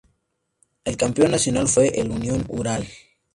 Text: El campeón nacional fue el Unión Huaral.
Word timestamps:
El 0.83 0.97
campeón 0.97 1.29
nacional 1.29 1.67
fue 1.67 1.89
el 1.89 2.09
Unión 2.09 2.43
Huaral. 2.47 2.87